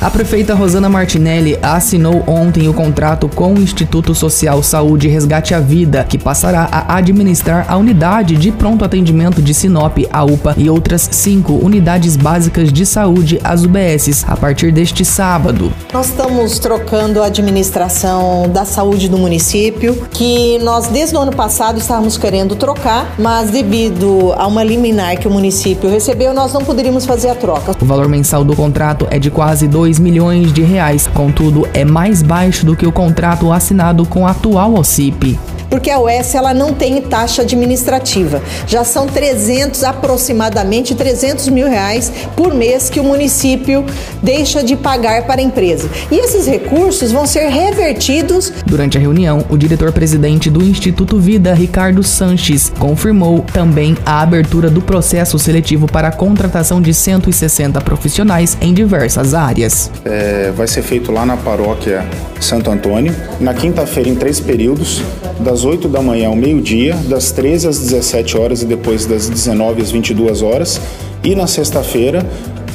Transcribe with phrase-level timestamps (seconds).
[0.00, 5.60] A prefeita Rosana Martinelli assinou ontem o contrato com o Instituto Social Saúde Resgate à
[5.60, 10.70] Vida, que passará a administrar a unidade de pronto atendimento de Sinop, a UPA e
[10.70, 15.70] outras cinco unidades básicas de saúde, as UBSs, a partir deste sábado.
[15.92, 21.78] Nós estamos trocando a administração da saúde do município, que nós desde o ano passado
[21.78, 27.04] estávamos querendo trocar, mas devido a uma liminar que o município recebeu, nós não poderíamos
[27.04, 27.76] fazer a troca.
[27.78, 31.84] O valor mensal do contrato é de quase 2 2 milhões de reais, contudo é
[31.84, 35.36] mais baixo do que o contrato assinado com a atual OCIP
[35.70, 38.42] porque a UES ela não tem taxa administrativa.
[38.66, 43.84] Já são 300, aproximadamente 300 mil reais por mês que o município
[44.22, 45.88] deixa de pagar para a empresa.
[46.10, 48.52] E esses recursos vão ser revertidos.
[48.66, 54.82] Durante a reunião, o diretor-presidente do Instituto Vida, Ricardo Sanches, confirmou também a abertura do
[54.82, 59.90] processo seletivo para a contratação de 160 profissionais em diversas áreas.
[60.04, 62.04] É, vai ser feito lá na paróquia
[62.40, 65.02] Santo Antônio, na quinta-feira, em três períodos,
[65.40, 69.28] das das 8 da manhã ao meio-dia, das 13 às 17 horas e depois das
[69.28, 70.80] 19 às 22 horas,
[71.22, 72.26] e na sexta-feira,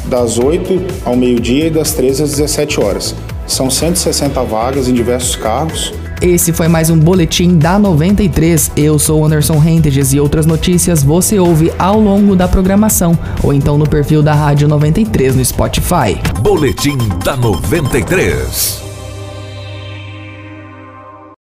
[0.05, 3.15] das 8 ao meio-dia e das 13 às 17 horas.
[3.47, 5.93] São 160 vagas em diversos cargos.
[6.21, 8.71] Esse foi mais um boletim da 93.
[8.77, 13.79] Eu sou Anderson Rentes e outras notícias você ouve ao longo da programação ou então
[13.79, 16.19] no perfil da Rádio 93 no Spotify.
[16.39, 18.84] Boletim da 93.